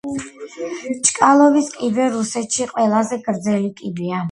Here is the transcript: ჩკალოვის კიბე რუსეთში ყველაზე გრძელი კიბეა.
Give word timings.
ჩკალოვის 1.09 1.69
კიბე 1.75 2.09
რუსეთში 2.15 2.69
ყველაზე 2.73 3.23
გრძელი 3.31 3.73
კიბეა. 3.83 4.19